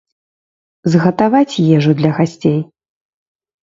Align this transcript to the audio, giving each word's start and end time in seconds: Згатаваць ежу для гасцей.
Згатаваць 0.95 1.59
ежу 1.77 1.91
для 2.03 2.11
гасцей. 2.19 2.59